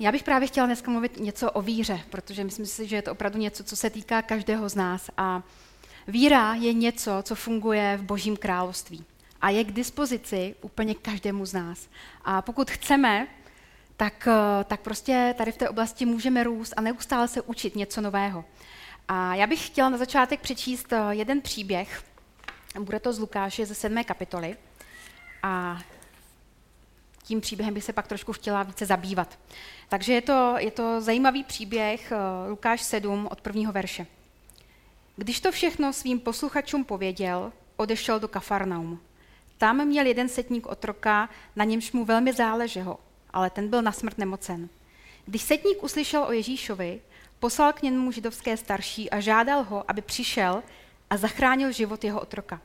[0.00, 3.12] Já bych právě chtěla dneska mluvit něco o víře, protože myslím si, že je to
[3.12, 5.10] opravdu něco, co se týká každého z nás.
[5.16, 5.42] A
[6.08, 9.04] víra je něco, co funguje v Božím království
[9.40, 11.88] a je k dispozici úplně každému z nás.
[12.24, 13.26] A pokud chceme,
[13.96, 18.00] tak, eh, tak prostě tady v té oblasti můžeme růst a neustále se učit něco
[18.00, 18.44] nového.
[19.08, 22.04] A já bych chtěla na začátek přečíst eh, jeden příběh.
[22.80, 24.04] Bude to z Lukáše ze 7.
[24.04, 24.56] kapitoly.
[25.42, 25.82] A
[27.24, 29.38] tím příběhem bych se pak trošku chtěla více zabývat.
[29.88, 32.16] Takže je to, je to zajímavý příběh eh,
[32.50, 34.06] Lukáš 7 od prvního verše.
[35.16, 39.00] Když to všechno svým posluchačům pověděl, odešel do Kafarnaum.
[39.58, 42.98] Tam měl jeden setník otroka, na němž mu velmi záleželo,
[43.30, 44.68] ale ten byl na smrt nemocen.
[45.26, 47.00] Když setník uslyšel o Ježíšovi,
[47.38, 50.62] poslal k němu židovské starší a žádal ho, aby přišel
[51.10, 52.60] a zachránil život jeho otroka.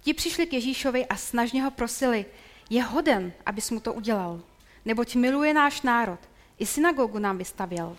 [0.00, 2.26] Ti přišli k Ježíšovi a snažně ho prosili,
[2.72, 4.40] je hoden, abys mu to udělal,
[4.84, 6.18] neboť miluje náš národ,
[6.58, 7.96] i synagogu nám vystavěl.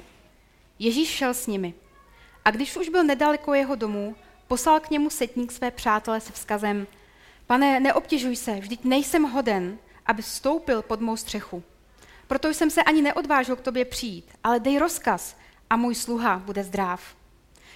[0.80, 1.74] Ježíš šel s nimi.
[2.46, 4.16] A když už byl nedaleko jeho domu,
[4.48, 6.88] poslal k němu setník své přátele se vzkazem,
[7.48, 11.64] pane, neobtěžuj se, vždyť nejsem hoden, aby vstoupil pod mou střechu.
[12.28, 15.38] Proto jsem se ani neodvážil k tobě přijít, ale dej rozkaz
[15.70, 17.16] a můj sluha bude zdrav.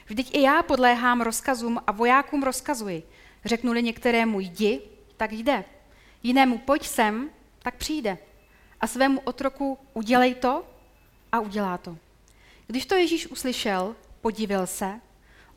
[0.06, 3.04] Vždyť i já podléhám rozkazům a vojákům rozkazuji.
[3.46, 4.82] Řeknuli některému jdi,
[5.18, 5.64] tak jde.
[6.24, 7.30] Jinému pojď sem,
[7.60, 8.18] tak přijde.
[8.82, 10.64] A svému otroku udělej to
[11.32, 11.98] a udělá to.
[12.68, 15.00] Když to Ježíš uslyšel, podivil se,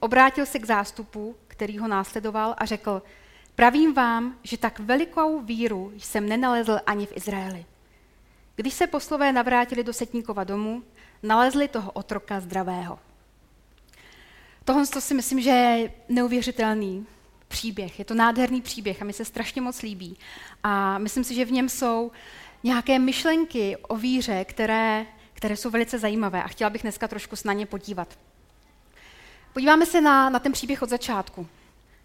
[0.00, 3.02] obrátil se k zástupu, který ho následoval a řekl,
[3.54, 7.64] pravím vám, že tak velikou víru jsem nenalezl ani v Izraeli.
[8.56, 10.82] Když se poslové navrátili do Setníkova domu,
[11.22, 12.98] nalezli toho otroka zdravého.
[14.64, 17.06] Tohle to si myslím, že je neuvěřitelný
[17.50, 17.98] příběh.
[17.98, 20.18] Je to nádherný příběh a mi se strašně moc líbí.
[20.62, 22.12] A myslím si, že v něm jsou
[22.62, 27.52] nějaké myšlenky o víře, které, které jsou velice zajímavé a chtěla bych dneska trošku na
[27.52, 28.18] ně podívat.
[29.52, 31.46] Podíváme se na, na ten příběh od začátku.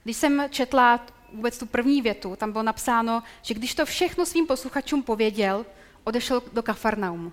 [0.03, 4.47] Když jsem četla vůbec tu první větu, tam bylo napsáno, že když to všechno svým
[4.47, 5.65] posluchačům pověděl,
[6.03, 7.31] odešel do Kafarnaumu.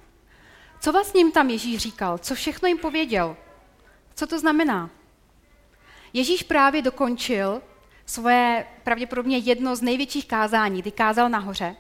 [0.81, 2.19] Co vlastně jim tam Ježíš říkal?
[2.19, 3.37] Co všechno jim pověděl?
[4.14, 4.91] Co to znamená?
[6.12, 7.62] Ježíš právě dokončil
[8.06, 11.76] svoje pravděpodobně jedno z největších kázání, kdy kázal nahoře,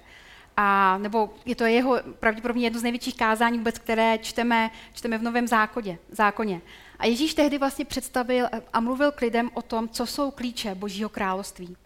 [0.56, 5.22] a, nebo je to jeho pravděpodobně jedno z největších kázání vůbec, které čteme, čteme v
[5.22, 6.60] Novém zákoně, zákoně.
[6.98, 11.08] A Ježíš tehdy vlastně představil a mluvil k lidem o tom, co jsou klíče Božího
[11.08, 11.76] království.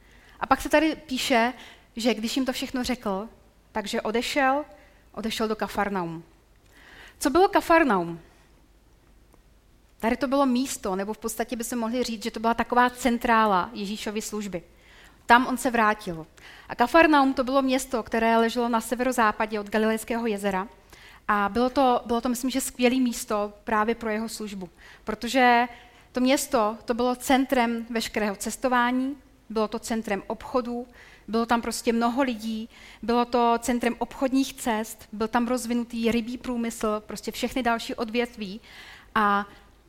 [0.41, 1.53] A pak se tady píše,
[1.97, 3.29] že když jim to všechno řekl,
[3.73, 4.65] takže odešel,
[5.13, 6.25] odešel do Kafarnaum.
[7.19, 8.21] Co bylo Kafarnaum?
[9.99, 12.91] Tady to bylo místo, nebo v podstatě by se mohli říct, že to byla taková
[12.91, 14.63] centrála Ježíšovy služby.
[15.27, 16.27] Tam on se vrátil.
[16.69, 20.69] A Kafarnaum to bylo město, které leželo na severozápadě od Galilejského jezera.
[21.29, 24.69] A bylo to, bylo to, myslím, že skvělé místo právě pro jeho službu.
[25.05, 25.69] Protože
[26.13, 29.17] to město to bylo centrem veškerého cestování,
[29.51, 30.87] bylo to centrem obchodů,
[31.29, 32.69] bylo tam prostě mnoho lidí,
[33.03, 38.61] bylo to centrem obchodních cest, byl tam rozvinutý rybí průmysl, prostě všechny další odvětví.
[39.15, 39.47] A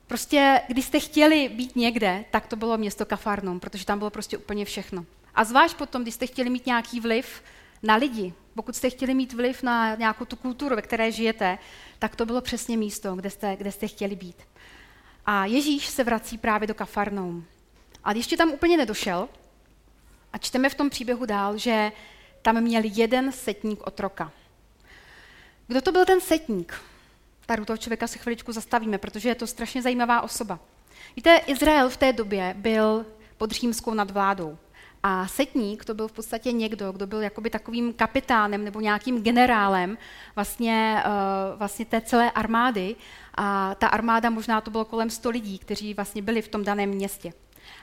[0.08, 4.38] prostě, když jste chtěli být někde, tak to bylo město Kafarnom, protože tam bylo prostě
[4.38, 5.06] úplně všechno.
[5.36, 7.44] A zvlášť potom, když jste chtěli mít nějaký vliv
[7.84, 11.58] na lidi, pokud jste chtěli mít vliv na nějakou tu kulturu, ve které žijete,
[12.00, 14.36] tak to bylo přesně místo, kde jste, kde jste chtěli být.
[15.26, 17.46] A Ježíš se vrací právě do Kafarnoum.
[18.04, 19.30] Ale ještě tam úplně nedošel
[20.34, 21.92] a čteme v tom příběhu dál, že
[22.42, 24.32] tam měl jeden setník otroka.
[25.68, 26.82] Kdo to byl ten setník?
[27.48, 30.60] Tady u toho člověka se chviličku zastavíme, protože je to strašně zajímavá osoba.
[31.16, 33.06] Víte, Izrael v té době byl
[33.38, 34.58] pod římskou nadvládou.
[35.04, 39.98] A setník to byl v podstatě někdo, kdo byl jakoby takovým kapitánem nebo nějakým generálem
[40.36, 42.96] vlastně, uh, vlastně té celé armády.
[43.36, 46.90] A ta armáda možná to bylo kolem 100 lidí, kteří vlastně byli v tom daném
[46.90, 47.34] městě.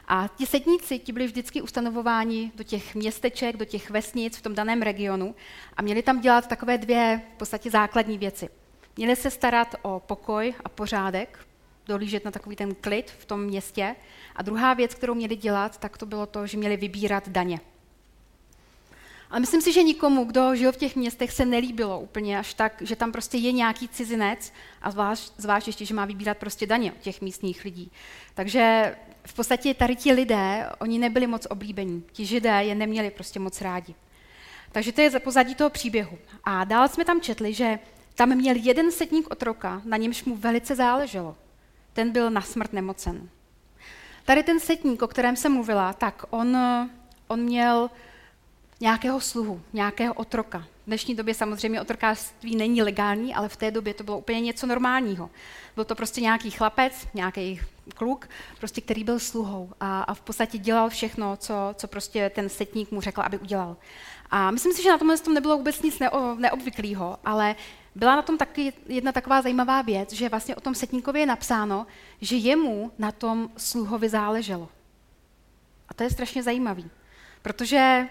[0.08, 4.54] A ti setníci ti byli vždycky ustanovováni do těch městeček, do těch vesnic v tom
[4.54, 5.34] daném regionu
[5.76, 8.48] a měli tam dělat takové dvě v podstatě základní věci.
[8.97, 11.38] Měli se starat o pokoj a pořádek,
[11.87, 13.96] dolížet na takový ten klid v tom městě.
[14.37, 17.61] A druhá věc, kterou měli dělat, tak to bylo to, že měli vybírat daně.
[19.31, 22.73] Ale myslím si, že nikomu, kdo žil v těch městech, se nelíbilo úplně až tak,
[22.81, 24.52] že tam prostě je nějaký cizinec
[24.82, 27.91] a zvlášť, zvlášť ještě, že má vybírat prostě daně od těch místních lidí.
[28.35, 28.96] Takže
[29.26, 32.05] v podstatě tady ti lidé, oni nebyli moc oblíbení.
[32.12, 33.94] Ti židé je neměli prostě moc rádi.
[34.73, 36.19] Takže to je za pozadí toho příběhu.
[36.44, 37.79] A dál jsme tam četli, že
[38.14, 41.37] tam měl jeden setník otroka, na němž mu velice záleželo
[41.94, 43.28] ten byl na smrt nemocen.
[44.25, 46.58] Tady ten setník, o kterém jsem mluvila, tak on,
[47.28, 47.90] on měl
[48.81, 50.58] nějakého sluhu, nějakého otroka.
[50.58, 54.67] V dnešní době samozřejmě otrokářství není legální, ale v té době to bylo úplně něco
[54.67, 55.31] normálního.
[55.75, 57.60] Byl to prostě nějaký chlapec, nějaký
[57.94, 58.28] kluk,
[58.58, 62.90] prostě, který byl sluhou a, a v podstatě dělal všechno, co, co prostě ten setník
[62.90, 63.76] mu řekl, aby udělal.
[64.31, 67.56] A myslím si, že na tomhle tom nebylo vůbec nic neo, neobvyklého, ale
[67.94, 71.87] byla na tom taky jedna taková zajímavá věc, že vlastně o tom setníkovi je napsáno,
[72.20, 74.69] že jemu na tom sluhovi záleželo.
[75.88, 76.91] A to je strašně zajímavý,
[77.43, 78.08] protože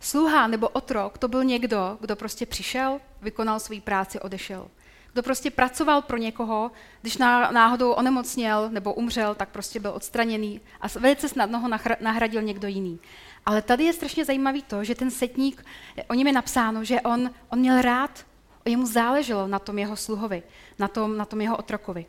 [0.00, 4.68] sluha nebo otrok to byl někdo, kdo prostě přišel, vykonal svou práci, odešel.
[5.12, 6.70] Kdo prostě pracoval pro někoho,
[7.02, 7.16] když
[7.50, 11.68] náhodou onemocněl nebo umřel, tak prostě byl odstraněný a velice snadno ho
[12.00, 13.00] nahradil někdo jiný.
[13.46, 15.64] Ale tady je strašně zajímavý to, že ten setník,
[16.08, 18.26] o něm je napsáno, že on, on měl rád,
[18.64, 20.42] jemu záleželo na tom jeho sluhovi,
[20.78, 22.06] na tom, na tom jeho otrokovi.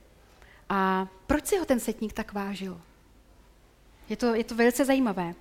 [0.69, 2.81] A proč si ho ten setník tak vážil?
[4.09, 5.33] Je to, je to velice zajímavé.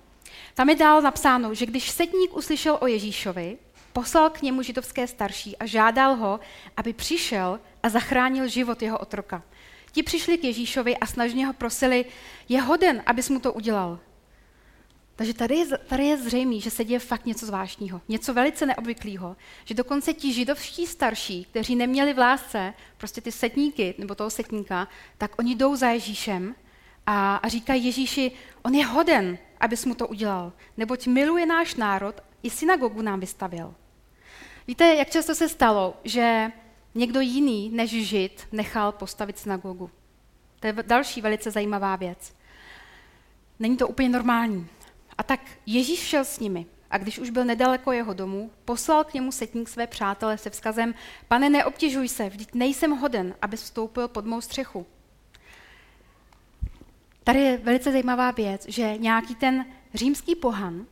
[0.53, 3.57] Tam je dál napsáno, že když setník uslyšel o Ježíšovi,
[3.93, 6.39] poslal k němu židovské starší a žádal ho,
[6.77, 9.43] aby přišel a zachránil život jeho otroka.
[9.91, 12.05] Ti přišli k Ježíšovi a snažně ho prosili,
[12.49, 13.99] je hoden, abys mu to udělal.
[15.15, 19.35] Takže tady je, tady je zřejmé, že se děje fakt něco zvláštního, něco velice neobvyklého,
[19.65, 24.87] že dokonce ti židovští starší, kteří neměli v lásce prostě ty setníky nebo toho setníka,
[25.17, 26.55] tak oni jdou za Ježíšem
[27.05, 28.31] a, a říkají Ježíši,
[28.61, 33.75] on je hoden, abys mu to udělal, neboť miluje náš národ, i synagogu nám vystavil.
[34.67, 36.51] Víte, jak často se stalo, že
[36.95, 39.89] někdo jiný než žid nechal postavit synagogu?
[40.59, 42.35] To je další velice zajímavá věc.
[43.59, 44.67] Není to úplně normální.
[45.17, 49.13] A tak Ježíš šel s nimi a když už byl nedaleko jeho domu, poslal k
[49.13, 50.95] němu setník své přátele se vzkazem,
[51.27, 54.85] pane, neobtěžuj se, vždyť nejsem hoden, aby vstoupil pod mou střechu.
[57.23, 60.85] Tady je velice zajímavá věc, že nějaký ten římský pohan,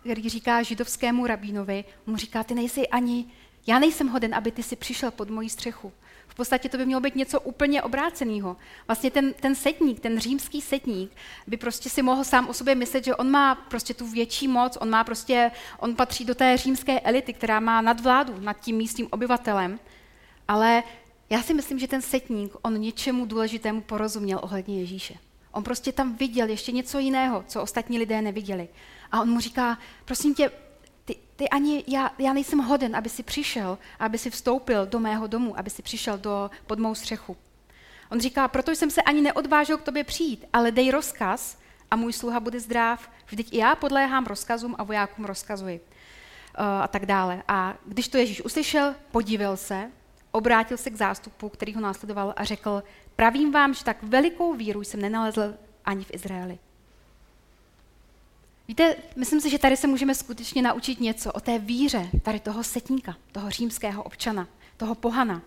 [0.00, 3.26] který říká židovskému rabínovi, mu říká, ty nejsi ani,
[3.66, 5.92] já nejsem hoden, aby ty si přišel pod moji střechu.
[6.34, 8.56] V podstatě to by mělo být něco úplně obráceného.
[8.88, 11.12] Vlastně ten, ten setník, ten římský setník,
[11.46, 14.78] by prostě si mohl sám o sobě myslet, že on má prostě tu větší moc,
[14.80, 19.08] on má prostě, on patří do té římské elity, která má nadvládu nad tím místním
[19.10, 19.78] obyvatelem.
[20.48, 20.82] Ale
[21.30, 25.14] já si myslím, že ten setník, on něčemu důležitému porozuměl ohledně Ježíše.
[25.52, 28.68] On prostě tam viděl ještě něco jiného, co ostatní lidé neviděli.
[29.12, 30.50] A on mu říká, prosím tě,
[31.36, 35.58] ty, ani, já, já nejsem hoden, aby si přišel, aby si vstoupil do mého domu,
[35.58, 37.36] aby si přišel do, pod mou střechu.
[38.10, 41.58] On říká, proto jsem se ani neodvážil k tobě přijít, ale dej rozkaz
[41.90, 43.10] a můj sluha bude zdrav.
[43.26, 45.80] Vždyť i já podléhám rozkazům a vojákům rozkazuji.
[46.58, 47.42] Uh, a tak dále.
[47.48, 49.90] A když to Ježíš uslyšel, podívil se,
[50.30, 52.82] obrátil se k zástupu, který ho následoval a řekl,
[53.16, 55.54] pravím vám, že tak velikou víru jsem nenalezl
[55.84, 56.58] ani v Izraeli.
[58.68, 62.64] Víte, myslím si, že tady se můžeme skutečně naučit něco o té víře tady toho
[62.64, 65.42] setníka, toho římského občana, toho pohana.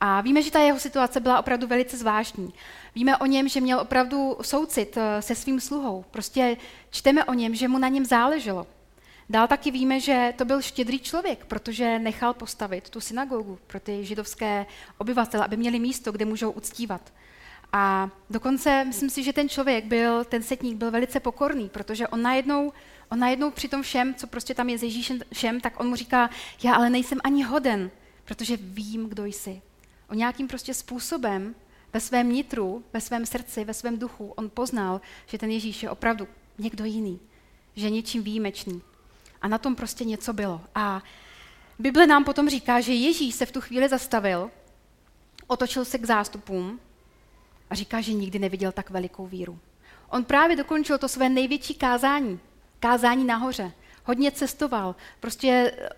[0.00, 2.54] A víme, že ta jeho situace byla opravdu velice zvláštní.
[2.94, 6.04] Víme o něm, že měl opravdu soucit eh, se svým sluhou.
[6.10, 6.56] Prostě
[6.90, 8.66] čteme o něm, že mu na něm záleželo.
[9.30, 14.04] Dál taky víme, že to byl štědrý člověk, protože nechal postavit tu synagogu pro ty
[14.04, 14.66] židovské
[14.98, 17.12] obyvatele, aby měli místo, kde můžou uctívat.
[17.72, 22.22] A dokonce myslím si, že ten člověk byl, ten setník byl velice pokorný, protože on
[22.22, 22.72] najednou,
[23.10, 25.96] on najednou při tom všem, co prostě tam je s Ježíšem všem, tak on mu
[25.96, 26.30] říká,
[26.62, 27.90] já ale nejsem ani hoden,
[28.24, 29.62] protože vím, kdo jsi.
[30.10, 31.54] O nějakým prostě způsobem
[31.92, 35.90] ve svém nitru, ve svém srdci, ve svém duchu, on poznal, že ten Ježíš je
[35.90, 37.20] opravdu někdo jiný,
[37.76, 38.82] že je něčím výjimečný.
[39.42, 40.60] A na tom prostě něco bylo.
[40.74, 41.02] A
[41.78, 44.50] Bible nám potom říká, že Ježíš se v tu chvíli zastavil,
[45.46, 46.80] otočil se k zástupům
[47.72, 49.58] a říká, že nikdy neviděl tak velikou víru.
[50.08, 52.40] On právě dokončil to své největší kázání,
[52.80, 53.72] kázání nahoře.
[54.04, 55.88] Hodně cestoval, prostě eh,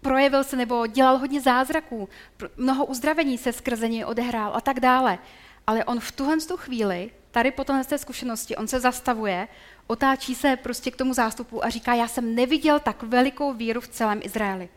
[0.00, 2.08] projevil se nebo dělal hodně zázraků,
[2.56, 5.18] mnoho uzdravení se skrze něj odehrál a tak dále.
[5.66, 9.48] Ale on v tuhle tu chvíli, tady po téhle zkušenosti, on se zastavuje,
[9.86, 13.88] otáčí se prostě k tomu zástupu a říká, já jsem neviděl tak velikou víru v
[13.88, 14.68] celém Izraeli.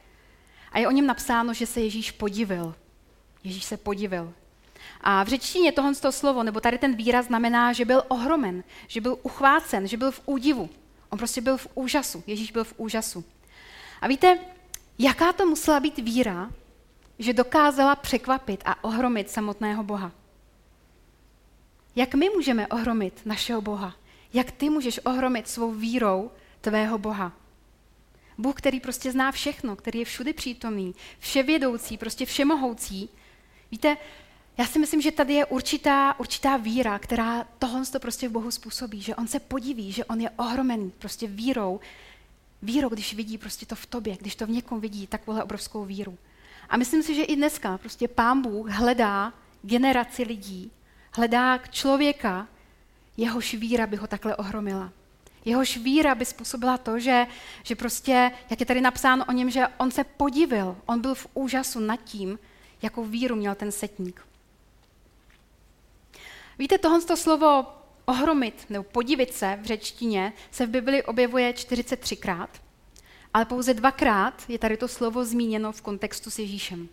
[0.72, 2.76] A je o něm napsáno, že se Ježíš podivil.
[3.44, 4.34] Ježíš se podivil.
[5.02, 9.18] A v řečtině tohle slovo, nebo tady ten výraz znamená, že byl ohromen, že byl
[9.24, 10.70] uchvácen, že byl v údivu.
[11.10, 12.24] On prostě byl v úžasu.
[12.28, 13.24] Ježíš byl v úžasu.
[14.02, 14.40] A víte,
[15.00, 16.52] jaká to musela být víra,
[17.20, 20.12] že dokázala překvapit a ohromit samotného Boha?
[21.96, 23.96] Jak my můžeme ohromit našeho Boha?
[24.34, 26.32] Jak ty můžeš ohromit svou vírou
[26.62, 27.32] tvého Boha?
[28.38, 33.10] Bůh, který prostě zná všechno, který je všudy přítomný, vševědoucí, prostě všemohoucí.
[33.72, 33.98] Víte,
[34.58, 38.52] já si myslím, že tady je určitá, určitá víra, která tohle to prostě v Bohu
[38.52, 41.80] způsobí, že on se podiví, že on je ohromený prostě vírou
[42.62, 46.18] Vírou, když vidí prostě to v tobě, když to v někom vidí, takovou obrovskou víru.
[46.70, 50.72] A myslím si, že i dneska prostě pán Bůh hledá generaci lidí,
[51.12, 52.48] hledá člověka,
[53.18, 54.92] jehož víra by ho takhle ohromila.
[55.46, 57.28] Jehož víra by způsobila to, že,
[57.64, 61.28] že prostě, jak je tady napsáno o něm, že on se podivil, on byl v
[61.34, 62.40] úžasu nad tím,
[62.82, 64.22] jakou víru měl ten setník.
[66.60, 67.66] Víte, tohle slovo
[68.06, 72.48] ohromit nebo podivit se v řečtině se v Bibli objevuje 43krát,
[73.34, 76.90] ale pouze dvakrát je tady to slovo zmíněno v kontextu s Ježíšem.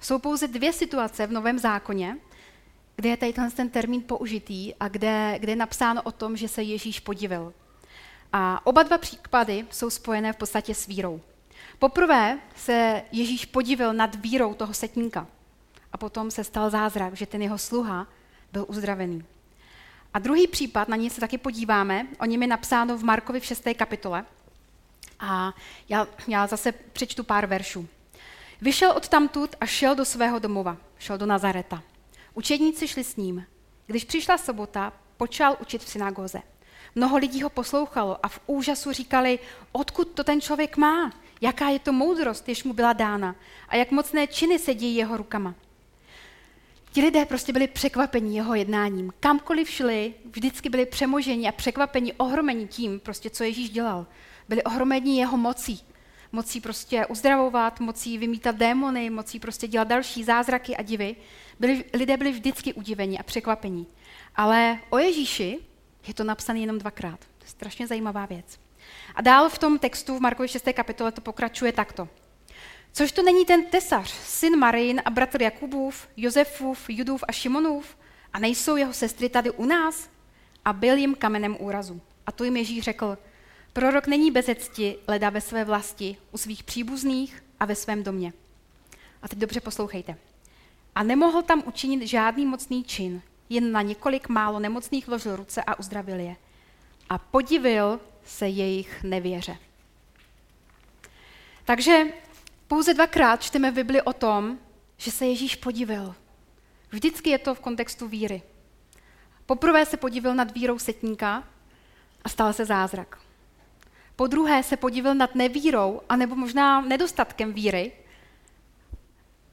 [0.00, 2.16] Jsou pouze dvě situace v Novém zákoně,
[2.96, 6.62] kde je tady ten termín použitý a kde, kde je napsáno o tom, že se
[6.62, 7.54] Ježíš podivil.
[8.32, 11.20] A oba dva případy jsou spojené v podstatě s vírou.
[11.78, 15.26] Poprvé se Ježíš podivil nad vírou toho setníka
[15.94, 18.06] a potom se stal zázrak, že ten jeho sluha
[18.52, 19.24] byl uzdravený.
[20.14, 23.44] A druhý případ, na něj se taky podíváme, o něm je napsáno v Markovi v
[23.44, 23.64] 6.
[23.76, 24.24] kapitole.
[25.20, 25.54] A
[25.88, 27.88] já, já zase přečtu pár veršů.
[28.60, 31.82] Vyšel od tamtud a šel do svého domova, šel do Nazareta.
[32.34, 33.46] Učedníci šli s ním.
[33.86, 36.42] Když přišla sobota, počal učit v synagoze.
[36.94, 39.38] Mnoho lidí ho poslouchalo a v úžasu říkali,
[39.72, 43.36] odkud to ten člověk má, jaká je to moudrost, jež mu byla dána
[43.68, 45.54] a jak mocné činy se dějí jeho rukama.
[46.94, 49.12] Ti lidé prostě byli překvapení jeho jednáním.
[49.20, 54.06] Kamkoliv šli, vždycky byli přemoženi a překvapení, ohromení tím, prostě, co Ježíš dělal.
[54.48, 55.80] Byli ohromení jeho mocí.
[56.32, 61.16] Mocí prostě uzdravovat, mocí vymítat démony, mocí prostě dělat další zázraky a divy.
[61.60, 63.86] Byli, lidé byli vždycky udiveni a překvapení.
[64.36, 65.58] Ale o Ježíši
[66.06, 67.20] je to napsané jenom dvakrát.
[67.20, 68.58] To je strašně zajímavá věc.
[69.14, 70.68] A dál v tom textu v Markovi 6.
[70.72, 72.08] kapitole to pokračuje takto.
[72.96, 77.96] Což to není ten tesař, syn Marin a bratr Jakubův, Josefův, Judův a Šimonův?
[78.32, 80.10] A nejsou jeho sestry tady u nás?
[80.64, 82.00] A byl jim kamenem úrazu.
[82.26, 83.18] A to jim Ježíš řekl,
[83.72, 88.32] prorok není bez cti, leda ve své vlasti, u svých příbuzných a ve svém domě.
[89.22, 90.16] A teď dobře poslouchejte.
[90.94, 95.78] A nemohl tam učinit žádný mocný čin, jen na několik málo nemocných vložil ruce a
[95.78, 96.36] uzdravil je.
[97.08, 99.56] A podivil se jejich nevěře.
[101.64, 102.04] Takže
[102.68, 104.58] pouze dvakrát čteme v Bibli o tom,
[104.96, 106.14] že se Ježíš podivil.
[106.90, 108.42] Vždycky je to v kontextu víry.
[109.46, 111.44] Poprvé se podivil nad vírou setníka
[112.24, 113.18] a stal se zázrak.
[114.16, 117.92] Po druhé se podivil nad nevírou, anebo možná nedostatkem víry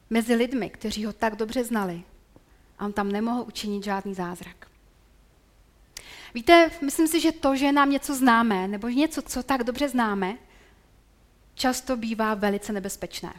[0.09, 2.03] mezi lidmi, kteří ho tak dobře znali.
[2.79, 4.67] A on tam nemohl učinit žádný zázrak.
[6.33, 10.37] Víte, myslím si, že to, že nám něco známe, nebo něco, co tak dobře známe,
[11.61, 13.33] často bývá velice nebezpečné.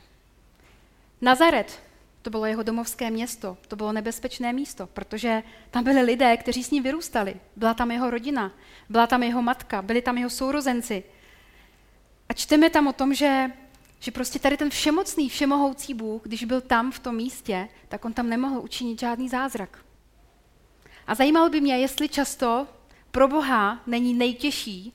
[1.21, 1.83] Nazaret,
[2.23, 6.71] to bylo jeho domovské město, to bylo nebezpečné místo, protože tam byli lidé, kteří s
[6.71, 7.35] ním vyrůstali.
[7.57, 8.53] Byla tam jeho rodina,
[8.89, 11.05] byla tam jeho matka, byli tam jeho sourozenci.
[12.29, 13.51] A čteme tam o tom, že,
[14.01, 18.13] že prostě tady ten všemocný, všemohoucí Bůh, když byl tam v tom místě, tak on
[18.13, 19.79] tam nemohl učinit žádný zázrak.
[21.07, 22.67] A zajímalo by mě, jestli často
[23.11, 24.95] pro Boha není nejtěžší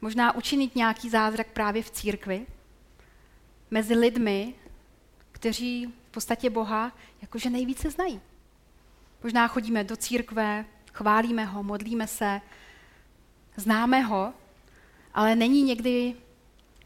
[0.00, 2.46] možná učinit nějaký zázrak právě v církvi,
[3.70, 4.54] mezi lidmi,
[5.32, 8.20] kteří v podstatě Boha jakože nejvíce znají.
[9.22, 12.40] Možná chodíme do církve, chválíme ho, modlíme se,
[13.56, 14.32] známe ho,
[15.14, 16.14] ale není někdy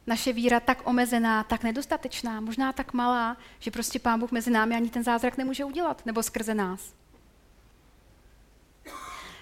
[0.07, 4.75] naše víra tak omezená, tak nedostatečná, možná tak malá, že prostě Pán Bůh mezi námi
[4.75, 6.95] ani ten zázrak nemůže udělat, nebo skrze nás.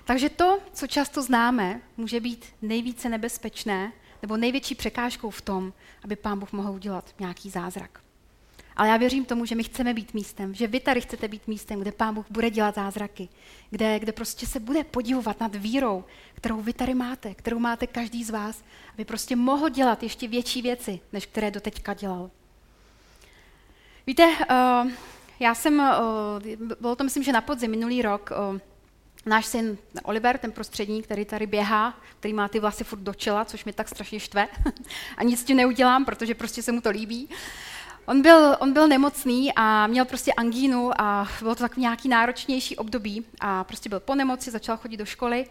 [0.04, 3.92] Takže to, co často známe, může být nejvíce nebezpečné
[4.22, 5.72] nebo největší překážkou v tom,
[6.04, 8.00] aby Pán Bůh mohl udělat nějaký zázrak.
[8.76, 11.80] Ale já věřím tomu, že my chceme být místem, že vy tady chcete být místem,
[11.80, 13.28] kde Pán Bůh bude dělat zázraky,
[13.70, 18.24] kde, kde prostě se bude podivovat nad vírou, kterou vy tady máte, kterou máte každý
[18.24, 18.64] z vás,
[18.94, 22.30] aby prostě mohl dělat ještě větší věci, než které doteďka dělal.
[24.06, 24.90] Víte, uh,
[25.40, 28.58] já jsem, uh, bylo to myslím, že na podzim minulý rok, uh,
[29.26, 33.44] náš syn Oliver, ten prostřední, který tady běhá, který má ty vlasy furt do čela,
[33.44, 34.48] což mě tak strašně štve
[35.16, 37.28] a nic tím neudělám, protože prostě se mu to líbí.
[38.06, 42.76] On byl, on byl nemocný a měl prostě angínu a bylo to tak nějaký náročnější
[42.76, 45.46] období a prostě byl po nemoci, začal chodit do školy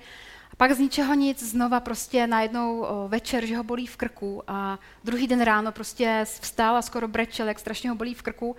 [0.52, 4.80] a pak z ničeho nic znova prostě najednou večer, že ho bolí v krku a
[5.04, 8.56] druhý den ráno prostě vstal a skoro brečel, jak strašně ho bolí v krku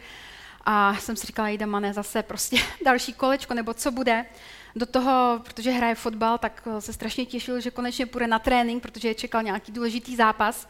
[0.64, 4.26] a jsem si říkala, jde mane, zase prostě další kolečko, nebo co bude.
[4.76, 9.08] Do toho, protože hraje fotbal, tak se strašně těšil, že konečně půjde na trénink, protože
[9.08, 10.68] je čekal nějaký důležitý zápas.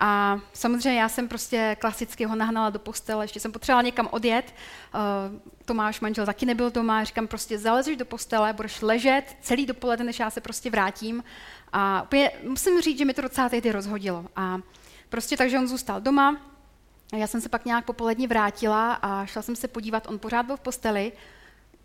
[0.00, 4.54] A samozřejmě já jsem prostě klasicky ho nahnala do postele, ještě jsem potřebovala někam odjet.
[4.94, 5.00] Uh,
[5.64, 7.04] Tomáš, manžel, taky nebyl doma.
[7.04, 11.24] Říkám, prostě zalezeš do postele, budeš ležet celý dopoledne, než já se prostě vrátím.
[11.72, 14.26] A úplně, musím říct, že mi to docela tehdy rozhodilo.
[14.36, 14.58] A
[15.08, 16.36] prostě takže on zůstal doma.
[17.16, 20.56] Já jsem se pak nějak popolední vrátila a šla jsem se podívat, on pořád byl
[20.56, 21.12] v posteli.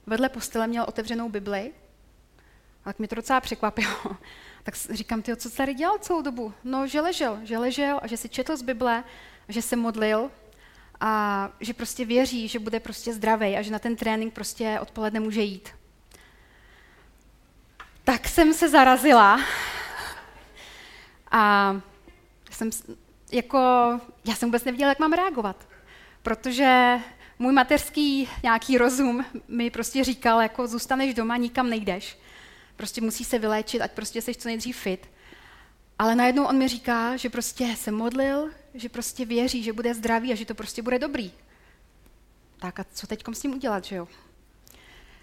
[0.07, 1.71] Vedle postele měl otevřenou Bibli.
[2.81, 3.95] A tak mě to docela překvapilo.
[4.63, 6.53] Tak říkám, ty, co tady dělal celou dobu?
[6.63, 9.03] No, že ležel, že ležel a že si četl z Bible,
[9.47, 10.31] že se modlil
[10.99, 15.19] a že prostě věří, že bude prostě zdravý a že na ten trénink prostě odpoledne
[15.19, 15.69] může jít.
[18.03, 19.39] Tak jsem se zarazila
[21.31, 21.75] a
[22.51, 22.69] jsem
[23.31, 23.59] jako,
[24.25, 25.67] já jsem vůbec nevěděla, jak mám reagovat,
[26.21, 26.99] protože
[27.41, 32.17] můj mateřský nějaký rozum mi prostě říkal, jako zůstaneš doma, nikam nejdeš
[32.81, 35.09] prostě musí se vyléčit, ať prostě jsi co nejdřív fit.
[35.99, 40.31] Ale najednou on mi říká, že prostě se modlil, že prostě věří, že bude zdravý
[40.31, 41.31] a že to prostě bude dobrý.
[42.59, 44.07] Tak a co teď s ním udělat, že jo?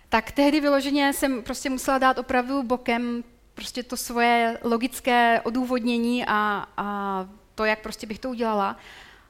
[0.08, 6.66] Tak tehdy vyloženě jsem prostě musela dát opravdu bokem prostě to svoje logické odůvodnění a,
[6.76, 8.76] a to, jak prostě bych to udělala.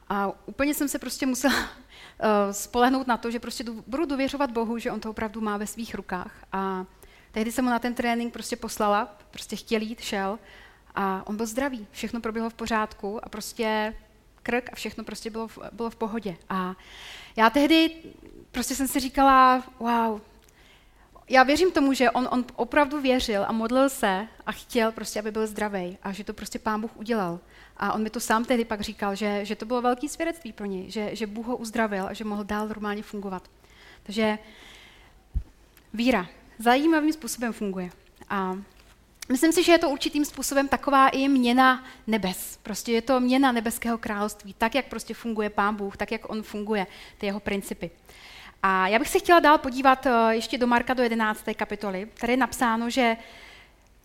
[0.09, 1.69] A úplně jsem se prostě musela
[2.51, 5.95] spolehnout na to, že prostě budu důvěřovat Bohu, že on to opravdu má ve svých
[5.95, 6.33] rukách.
[6.53, 6.87] A
[7.33, 10.39] Tehdy jsem mu na ten trénink prostě poslala, prostě chtěl jít, šel
[10.95, 13.95] a on byl zdravý, všechno proběhlo v pořádku a prostě
[14.43, 16.37] krk a všechno prostě bylo v, bylo v pohodě.
[16.49, 16.75] A
[17.37, 17.91] já tehdy
[18.53, 20.21] prostě jsem si říkala, wow,
[21.29, 25.31] já věřím tomu, že on, on opravdu věřil a modlil se a chtěl prostě, aby
[25.31, 27.41] byl zdravý a že to prostě pán Bůh udělal.
[27.79, 30.67] A on mi to sám tehdy pak říkal, že, že to bylo velký svědectví pro
[30.67, 33.51] něj, že, že Bůh ho uzdravil a že mohl dál normálně fungovat.
[34.03, 34.39] Takže
[35.95, 36.27] víra
[36.59, 37.91] zajímavým způsobem funguje.
[38.31, 38.59] A
[39.29, 42.59] myslím si, že je to určitým způsobem taková i měna nebes.
[42.63, 46.43] Prostě je to měna nebeského království, tak, jak prostě funguje Pán Bůh, tak, jak on
[46.43, 46.87] funguje,
[47.19, 47.91] ty jeho principy.
[48.63, 51.45] A já bych se chtěla dál podívat eh, ještě do Marka do 11.
[51.57, 52.09] kapitoly.
[52.21, 53.17] Tady je napsáno, že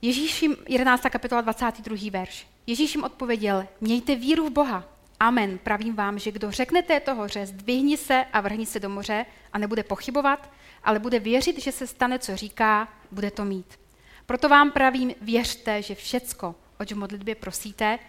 [0.02, 1.02] Ježíš jim, 11.
[1.10, 1.98] kapitola 22.
[2.12, 2.48] verš.
[2.68, 4.84] Ježíš jim odpověděl, mějte víru v Boha.
[5.20, 9.26] Amen, pravím vám, že kdo řekne této hoře, zdvihni se a vrhni se do moře
[9.54, 10.50] a nebude pochybovat,
[10.84, 13.80] ale bude věřit, že se stane, co říká, bude to mít.
[14.26, 18.00] Proto vám pravím, věřte, že všecko, oč v modlitbě prosíte,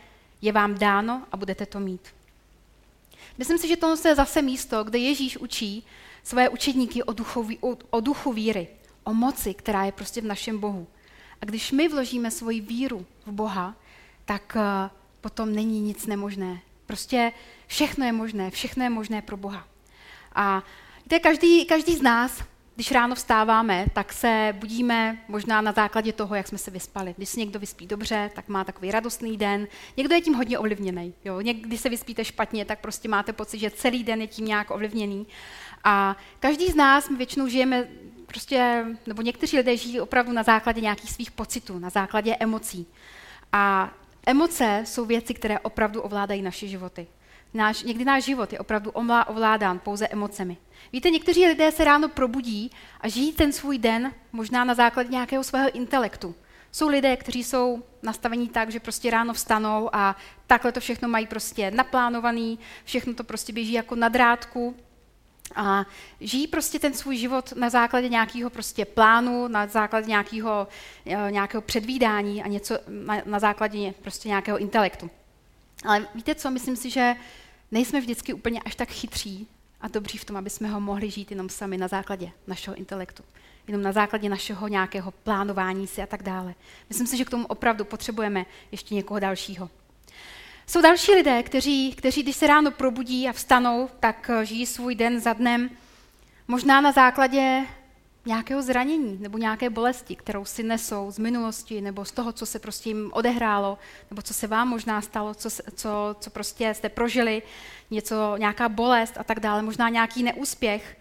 [0.42, 2.00] je vám dáno a budete to mít.
[3.38, 5.86] Myslím si, že to je zase místo, kde Ježíš učí
[6.22, 8.68] své učedníky o duchu, o, o duchu víry,
[9.04, 10.86] o moci, která je prostě v našem Bohu.
[11.40, 13.76] A když my vložíme svoji víru v Boha,
[14.24, 14.62] tak uh,
[15.20, 16.60] potom není nic nemožné.
[16.87, 17.32] Prostě
[17.66, 19.64] všechno je možné, všechno je možné pro Boha.
[20.34, 20.62] A
[21.04, 26.34] víte, každý, každý z nás když ráno vstáváme, tak se budíme možná na základě toho,
[26.34, 27.14] jak jsme se vyspali.
[27.16, 29.68] Když se někdo vyspí dobře, tak má takový radostný den.
[29.96, 31.14] Někdo je tím hodně ovlivněný.
[31.24, 31.40] Jo?
[31.40, 35.26] Někdy se vyspíte špatně, tak prostě máte pocit, že celý den je tím nějak ovlivněný.
[35.84, 37.88] A každý z nás, my většinou žijeme
[38.26, 42.87] prostě, nebo někteří lidé žijí opravdu na základě nějakých svých pocitů, na základě emocí.
[43.52, 43.92] A
[44.26, 47.06] emoce jsou věci, které opravdu ovládají naše životy.
[47.54, 48.90] Náš, někdy náš život je opravdu
[49.26, 50.56] ovládán pouze emocemi.
[50.92, 55.44] Víte, někteří lidé se ráno probudí a žijí ten svůj den možná na základě nějakého
[55.44, 56.34] svého intelektu.
[56.72, 61.26] Jsou lidé, kteří jsou nastavení tak, že prostě ráno vstanou a takhle to všechno mají
[61.26, 64.76] prostě naplánovaný, všechno to prostě běží jako na drátku
[65.54, 65.87] a
[66.20, 70.68] žijí prostě ten svůj život na základě nějakého prostě plánu, na základě nějakého,
[71.07, 75.11] eh, nějakého předvídání a něco na, na základě prostě nějakého intelektu.
[75.85, 77.14] Ale víte co, myslím si, že
[77.70, 79.48] nejsme vždycky úplně až tak chytří
[79.80, 83.22] a dobří v tom, aby jsme ho mohli žít jenom sami na základě našeho intelektu,
[83.66, 86.54] jenom na základě našeho nějakého plánování si a tak dále.
[86.88, 89.70] Myslím si, že k tomu opravdu potřebujeme ještě někoho dalšího.
[90.66, 95.20] Jsou další lidé, kteří, kteří když se ráno probudí a vstanou, tak žijí svůj den
[95.20, 95.70] za dnem,
[96.48, 97.66] možná na základě
[98.27, 102.59] nějakého zranění nebo nějaké bolesti, kterou si nesou z minulosti nebo z toho, co se
[102.59, 103.79] prostě jim odehrálo,
[104.11, 107.42] nebo co se vám možná stalo, co, co, co prostě jste prožili,
[107.90, 110.98] něco, nějaká bolest a tak dále, možná nějaký neúspěch.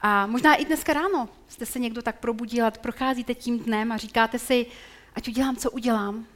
[0.00, 3.96] A možná i dneska ráno jste se někdo tak probudil a procházíte tím dnem a
[3.96, 4.66] říkáte si,
[5.14, 6.26] ať udělám, co udělám,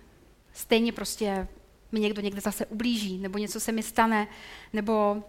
[0.53, 1.49] stejně prostě
[1.97, 4.29] mi někdo někde zase ublíží, nebo něco se mi stane,
[4.73, 5.23] nebo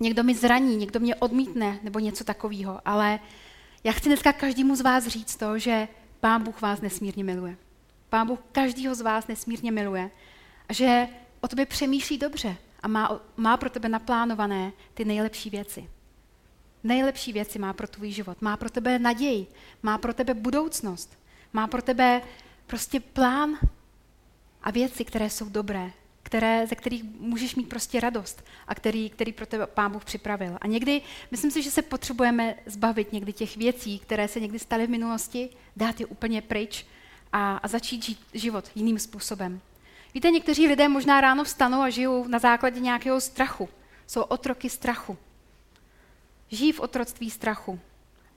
[0.00, 2.80] někdo mi zraní, někdo mě odmítne, nebo něco takového.
[2.84, 3.20] Ale
[3.84, 5.88] já chci dneska každému z vás říct to, že
[6.20, 7.56] Pán Bůh vás nesmírně miluje.
[8.08, 10.10] Pán Bůh každého z vás nesmírně miluje
[10.68, 11.08] a že
[11.40, 15.88] o tobě přemýšlí dobře a má, má pro tebe naplánované ty nejlepší věci.
[16.84, 18.42] Nejlepší věci má pro tvůj život.
[18.42, 19.46] Má pro tebe naději,
[19.82, 21.18] má pro tebe budoucnost,
[21.52, 22.22] má pro tebe
[22.66, 23.58] prostě plán
[24.64, 25.92] a věci, které jsou dobré.
[26.24, 30.58] které, ze kterých můžeš mít prostě radost a který, který pro tebe Pán Bůh připravil.
[30.60, 34.86] A někdy, myslím si, že se potřebujeme zbavit někdy těch věcí, které se někdy staly
[34.86, 36.86] v minulosti, dát je úplně pryč
[37.32, 39.60] a, a začít žít život jiným způsobem.
[40.14, 43.68] Víte, někteří lidé možná ráno vstanou a žijou na základě nějakého strachu.
[44.06, 45.16] Jsou otroky strachu.
[46.48, 47.80] Žijí v otroctví strachu.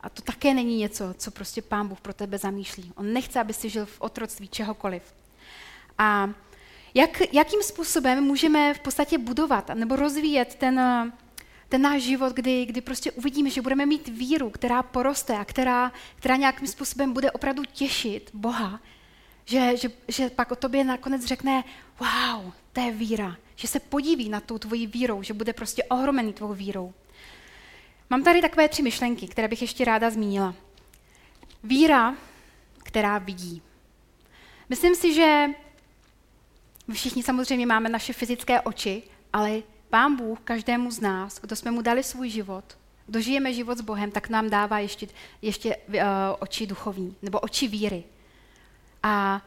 [0.02, 2.92] A to také není něco, co prostě Pán Bůh pro tebe zamýšlí.
[2.96, 5.04] On nechce, aby si žil v otroctví čehokoliv.
[5.98, 6.30] A
[6.94, 10.82] jak, jakým způsobem můžeme v podstatě budovat nebo rozvíjet ten,
[11.70, 15.92] ten náš život, kdy, kdy prostě uvidíme, že budeme mít víru, která poroste a která,
[16.16, 18.80] která nějakým způsobem bude opravdu těšit Boha,
[19.46, 21.64] že, že, že pak o tobě nakonec řekne,
[22.00, 26.34] wow, to je víra, že se podíví na tou tvojí vírou, že bude prostě ohromený
[26.34, 26.94] tvou vírou.
[28.10, 30.56] Mám tady takové tři myšlenky, které bych ještě ráda zmínila.
[31.64, 32.16] Víra,
[32.84, 33.62] která vidí.
[34.70, 35.48] Myslím si, že
[36.94, 41.82] všichni samozřejmě máme naše fyzické oči, ale Pán Bůh každému z nás, kdo jsme mu
[41.82, 45.08] dali svůj život, kdo žijeme život s Bohem, tak nám dává ještě,
[45.42, 45.94] ještě uh,
[46.40, 48.04] oči duchovní, nebo oči víry.
[49.04, 49.42] A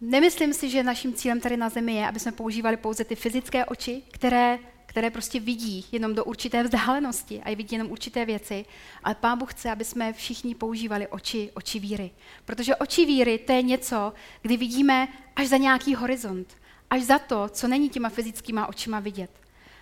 [0.00, 3.64] nemyslím si, že naším cílem tady na zemi je, aby jsme používali pouze ty fyzické
[3.64, 4.58] oči, které
[4.90, 8.64] které prostě vidí jenom do určité vzdálenosti a vidí jenom určité věci,
[9.04, 12.10] ale Pán Bůh chce, aby jsme všichni používali oči, oči víry.
[12.44, 16.56] Protože oči víry to je něco, kdy vidíme až za nějaký horizont,
[16.90, 19.30] až za to, co není těma fyzickýma očima vidět.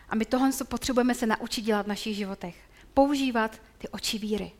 [0.08, 2.56] A my tohle potřebujeme se naučit dělat v našich životech.
[2.94, 4.52] Používat ty oči víry.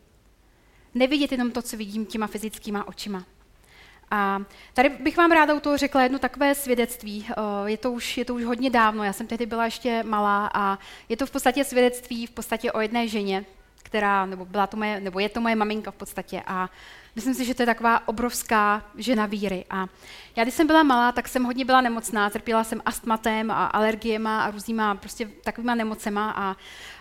[0.95, 3.25] Nevidět jenom to, co vidím těma fyzickýma očima.
[4.11, 4.41] A
[4.75, 7.27] tady bych vám ráda u toho řekla jedno takové svědectví.
[7.31, 7.35] Eh,
[7.71, 10.79] je to, už, je to už hodně dávno, já jsem tehdy byla ještě malá a
[11.09, 13.45] je to v podstatě svědectví v podstatě o jedné ženě,
[13.83, 16.43] která, nebo, byla to moje, nebo je to moje maminka v podstatě.
[16.47, 16.69] A
[17.15, 19.65] myslím si, že to je taková obrovská žena víry.
[19.71, 19.87] A
[20.37, 24.43] já, když jsem byla malá, tak jsem hodně byla nemocná, trpěla jsem astmatem a alergiema
[24.43, 26.57] a různýma prostě takovýma nemocema a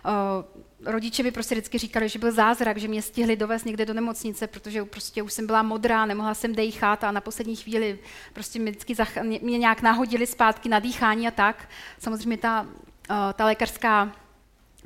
[0.06, 3.94] uh, rodiče mi prostě vždycky říkali, že byl zázrak, že mě stihli dovést někde do
[3.94, 8.00] nemocnice, protože prostě už jsem byla modrá, nemohla jsem dejchat a na poslední chvíli
[8.34, 11.70] prostě mě vždycky zach- mě nějak nahodili zpátky na dýchání a tak.
[12.00, 14.12] Samozřejmě ta, uh, ta lékařská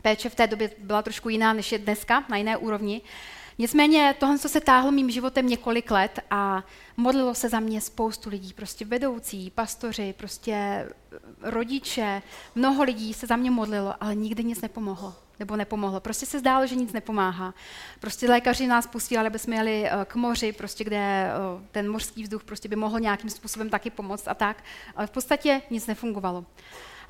[0.02, 3.02] péče v té době byla trošku jiná, než je dneska, na jiné úrovni.
[3.58, 6.64] Nicméně tohle, co se táhlo mým životem několik let a
[6.98, 10.88] modlilo se za mě spoustu lidí, prostě vedoucí, pastoři, prostě
[11.42, 12.22] rodiče,
[12.56, 16.00] mnoho lidí se za mě modlilo, ale nikdy nic nepomohlo nebo nepomohlo.
[16.00, 17.54] Prostě se zdálo, že nic nepomáhá.
[18.00, 21.32] Prostě lékaři nás pustili, aby jsme jeli eh, k moři, prostě kde eh,
[21.72, 24.64] ten mořský vzduch prostě by mohl nějakým způsobem taky pomoct a tak.
[24.96, 26.46] Ale v podstatě nic nefungovalo.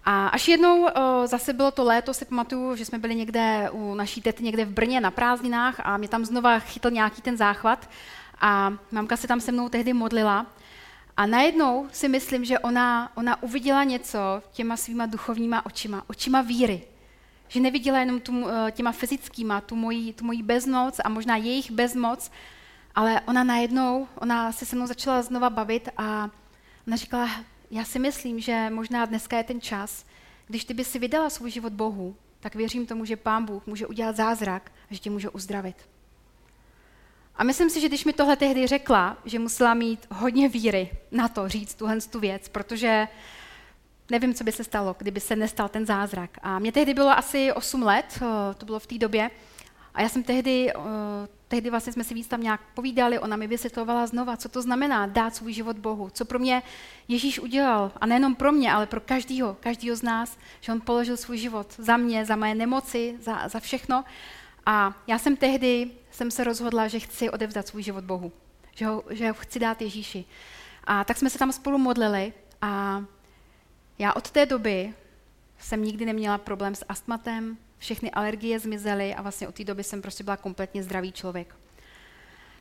[0.04, 3.96] A až jednou eh, zase bylo to léto, si pamatuju, že jsme byli někde u
[3.96, 7.90] naší tety někde v Brně na prázdninách a mě tam znova chytl nějaký ten záchvat
[8.42, 10.46] a mamka se tam se mnou tehdy modlila
[11.18, 14.20] a najednou si myslím, že ona, ona uviděla něco
[14.52, 16.82] těma svýma duchovníma očima, očima víry.
[17.48, 21.72] Že neviděla jenom tu, eh, těma fyzickýma, tu moji, tu moji bezmoc a možná jejich
[21.72, 22.32] bezmoc,
[22.96, 26.30] ale ona najednou, ona se se mnou začala znova bavit a
[26.88, 27.30] ona říkala,
[27.72, 30.06] já si myslím, že možná dneska je ten čas,
[30.48, 33.88] když ty by si vydala svůj život Bohu, tak věřím tomu, že Pán Bůh může
[33.88, 35.90] udělat zázrak a že tě může uzdravit.
[37.36, 41.28] A myslím si, že když mi tohle tehdy řekla, že musela mít hodně víry na
[41.28, 43.08] to říct tuhle tu věc, protože
[44.12, 46.38] nevím, co by se stalo, kdyby se nestal ten zázrak.
[46.42, 49.32] A mě tehdy bylo asi 8 let, eh, to bylo v té době,
[49.94, 50.80] a já jsem tehdy, eh,
[51.48, 55.06] tehdy vlastně jsme si víc tam nějak povídali, ona mi vysvětlovala znova, co to znamená
[55.06, 56.64] dát svůj život Bohu, co pro mě
[57.08, 61.18] Ježíš udělal, a nejenom pro mě, ale pro každýho, každýho z nás, že on položil
[61.18, 64.04] svůj život za mě, za moje nemoci, za, za všechno.
[64.66, 68.32] A já jsem tehdy jsem se rozhodla, že chci odevzdat svůj život Bohu,
[68.76, 70.26] že ho, že ho chci dát Ježíši.
[70.84, 73.04] A tak jsme se tam spolu modlili a
[74.00, 74.94] já od té doby
[75.60, 80.02] jsem nikdy neměla problém s astmatem, všechny alergie zmizely a vlastně od té doby jsem
[80.02, 81.56] prostě byla kompletně zdravý člověk.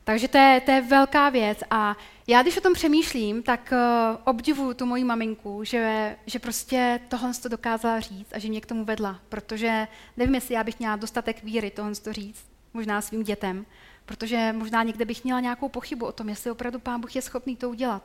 [0.03, 1.95] Takže to je, to je velká věc a
[2.27, 7.33] já, když o tom přemýšlím, tak uh, obdivuju tu moji maminku, že, že prostě tohle
[7.33, 10.95] to dokázala říct a že mě k tomu vedla, protože nevím, jestli já bych měla
[10.95, 13.65] dostatek víry tohle to říct, možná svým dětem,
[14.05, 17.55] protože možná někde bych měla nějakou pochybu o tom, jestli opravdu Pán Bůh je schopný
[17.55, 18.03] to udělat.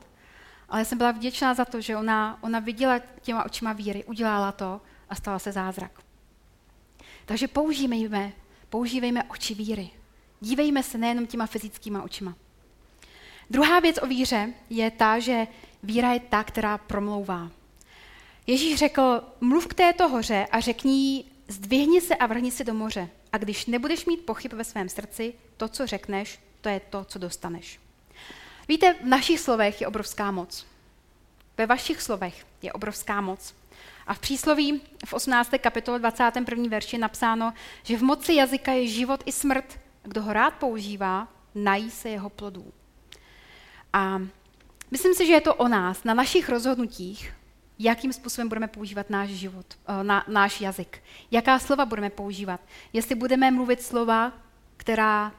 [0.69, 4.81] Ale jsem byla vděčná za to, že ona, ona viděla těma očima víry, udělala to
[5.09, 6.06] a stala se zázrak.
[7.27, 8.33] Takže používejme,
[8.71, 9.91] používejme oči víry.
[10.41, 12.35] Dívejme se nejenom těma fyzickýma očima.
[13.51, 15.47] Druhá věc o víře je ta, že
[15.83, 17.51] víra je ta, která promlouvá.
[18.47, 22.75] Ježíš řekl, mluv k této hoře a řekni jí, zdvihni se a vrhni se do
[22.75, 23.09] moře.
[23.33, 27.19] A když nebudeš mít pochyb ve svém srdci, to, co řekneš, to je to, co
[27.19, 27.81] dostaneš.
[28.69, 30.67] Víte, v našich slovech je obrovská moc.
[31.59, 33.55] Ve vašich slovech je obrovská moc.
[34.07, 35.51] A v přísloví v 18.
[35.59, 36.69] kapitole 21.
[36.69, 39.79] verši je napsáno, že v moci jazyka je život i smrt.
[40.03, 42.73] Kdo ho rád používá, nají se jeho plodů.
[43.93, 44.23] A
[44.91, 47.35] myslím si, že je to o nás, na našich rozhodnutích,
[47.79, 51.03] jakým způsobem budeme používat náš život, eh, na, náš jazyk.
[51.31, 52.61] Jaká slova budeme používat.
[52.93, 54.33] Jestli budeme mluvit slova,
[54.77, 55.33] která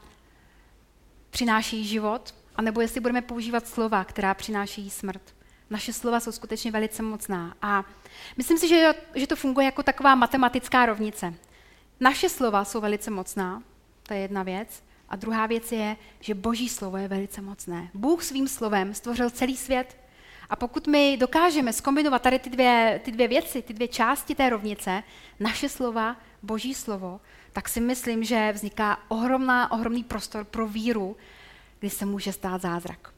[1.30, 5.37] přináší život, anebo jestli budeme používat slova, která přináší smrt.
[5.70, 7.54] Naše slova jsou skutečně velice mocná.
[7.62, 7.84] A
[8.36, 11.34] myslím si, že, že to funguje jako taková matematická rovnice.
[12.00, 13.62] Naše slova jsou velice mocná,
[14.02, 14.82] to je jedna věc.
[15.08, 17.90] A druhá věc je, že Boží slovo je velice mocné.
[17.94, 19.96] Bůh svým slovem stvořil celý svět.
[20.50, 24.50] A pokud my dokážeme skombinovat tady ty dvě, ty dvě věci, ty dvě části té
[24.50, 25.02] rovnice,
[25.40, 27.20] naše slova, Boží slovo,
[27.52, 31.16] tak si myslím, že vzniká ohromná, ohromný prostor pro víru,
[31.80, 33.12] kdy se může stát zázrak.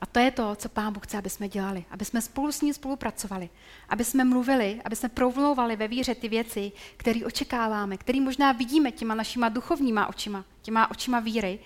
[0.00, 1.84] A to je to, co Pán Bůh chce, aby jsme dělali.
[1.90, 3.50] Aby jsme spolu s ním spolupracovali.
[3.88, 8.92] Aby jsme mluvili, aby jsme provlouvali ve víře ty věci, které očekáváme, které možná vidíme
[8.92, 11.58] těma našima duchovníma očima, těma očima víry.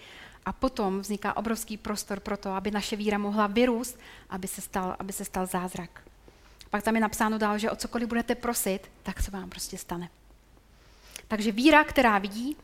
[0.47, 3.99] A potom vzniká obrovský prostor pro to, aby naše víra mohla vyrůst,
[4.31, 6.03] aby se stal, aby se stal zázrak.
[6.71, 10.09] Pak tam je napsáno dál, že o cokoliv budete prosit, tak se vám prostě stane.
[11.29, 12.57] Takže víra, která vidí,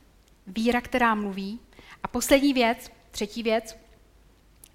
[0.47, 1.61] víra, která mluví.
[2.03, 3.77] A poslední věc, třetí věc,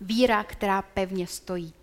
[0.02, 1.74] víra, která pevně stojí.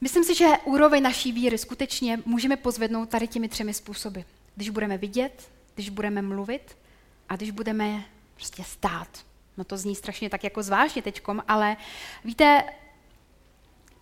[0.00, 4.20] Myslím si, že úroveň naší víry skutečně můžeme pozvednout tady těmi třemi způsoby.
[4.56, 6.78] Když budeme vidět, když budeme mluvit
[7.28, 8.04] a když budeme
[8.34, 9.08] prostě stát.
[9.56, 11.76] No to zní strašně tak jako zvláštně teďkom, ale
[12.24, 12.64] víte,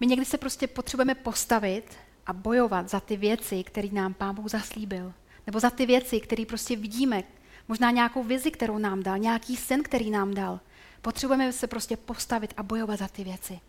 [0.00, 4.50] my někdy se prostě potřebujeme postavit a bojovat za ty věci, které nám Pán Bůh
[4.50, 5.12] zaslíbil.
[5.46, 7.22] Nebo za ty věci, které prostě vidíme.
[7.68, 10.60] Možná nějakou vizi, kterou nám dal, nějaký sen, který nám dal.
[11.04, 13.60] Potřebujeme se prostě postavit a bojovat za ty věci.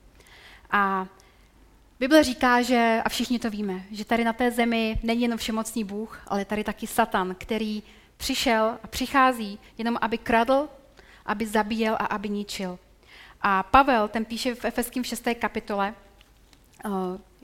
[0.71, 1.07] A
[1.99, 5.83] Bible říká, že, a všichni to víme, že tady na té zemi není jenom všemocný
[5.83, 7.83] Bůh, ale tady taky Satan, který
[8.17, 10.69] přišel a přichází jenom, aby kradl,
[11.25, 12.79] aby zabíjel a aby ničil.
[13.41, 15.35] A Pavel, ten píše v Efeským 6.
[15.35, 15.93] kapitole,
[16.85, 16.89] eh,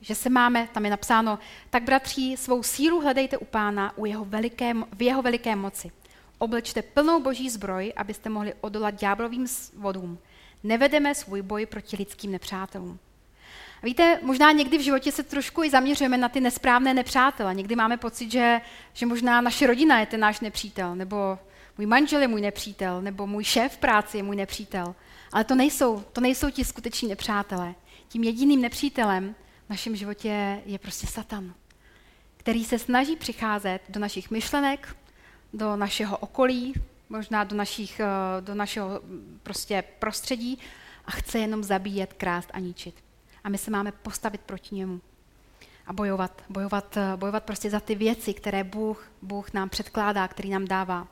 [0.01, 4.25] že se máme, tam je napsáno, tak bratří, svou sílu hledejte u pána u jeho
[4.25, 5.91] veliké, v jeho veliké moci.
[6.41, 9.45] Oblečte plnou boží zbroj, abyste mohli odolat ďáblovým
[9.77, 10.19] vodům.
[10.63, 12.99] Nevedeme svůj boj proti lidským nepřátelům.
[13.83, 17.55] Víte, možná někdy v životě se trošku i zaměřujeme na ty nesprávné nepřátele.
[17.55, 18.61] Někdy máme pocit, že,
[18.93, 21.39] že možná naše rodina je ten náš nepřítel, nebo
[21.77, 24.95] můj manžel je můj nepřítel, nebo můj šéf v práci je můj nepřítel.
[25.31, 27.75] Ale to nejsou, to nejsou ti skuteční nepřátelé.
[28.07, 29.35] Tím jediným nepřítelem
[29.67, 31.53] v našem životě je prostě Satan,
[32.37, 34.95] který se snaží přicházet do našich myšlenek,
[35.53, 36.73] do našeho okolí,
[37.09, 39.01] možná do, našich, eh, do našeho
[39.43, 40.59] prostě prostředí
[41.05, 42.95] a chce jenom zabíjet, krást a ničit.
[43.43, 45.01] A my se máme postavit proti němu
[45.87, 50.49] a bojovat, bojovat, eh, bojovat prostě za ty věci, které Bůh, Bůh nám předkládá, který
[50.49, 51.07] nám dává.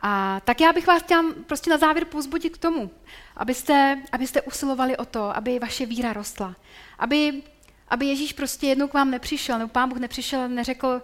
[0.00, 2.90] A tak já bych vás chtěla prostě na závěr pozbudit k tomu,
[3.36, 6.56] abyste, abyste usilovali o to, aby vaše víra rostla.
[6.98, 7.42] Aby,
[7.88, 11.02] aby Ježíš prostě jednou k vám nepřišel, nebo Pán Bůh nepřišel a neřekl,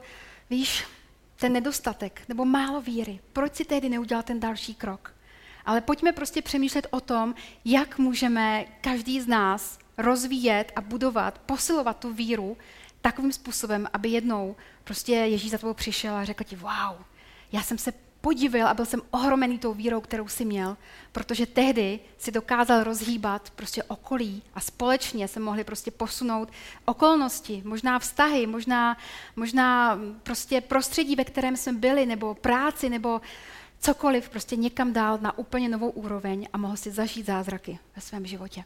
[0.51, 0.85] víš,
[1.41, 3.21] ten nedostatek nebo málo víry.
[3.33, 5.15] Proč si tehdy neudělal ten další krok?
[5.65, 11.99] Ale pojďme prostě přemýšlet o tom, jak můžeme každý z nás rozvíjet a budovat, posilovat
[11.99, 12.57] tu víru
[13.01, 16.97] takovým způsobem, aby jednou prostě Ježíš za tebou přišel a řekl ti, wow,
[17.53, 20.77] já jsem se podivil a byl jsem ohromený tou vírou, kterou si měl,
[21.13, 26.49] protože tehdy si dokázal rozhýbat prostě okolí a společně se mohli prostě posunout
[26.85, 28.97] okolnosti, možná vztahy, možná,
[29.37, 33.21] možná prostě prostředí, ve kterém jsme byli, nebo práci, nebo
[33.81, 38.27] cokoliv, prostě někam dál na úplně novou úroveň a mohl si zažít zázraky ve svém
[38.27, 38.65] životě.